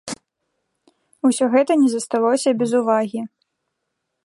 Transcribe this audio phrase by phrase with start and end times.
[1.29, 3.21] Усё гэта не засталося без увагі.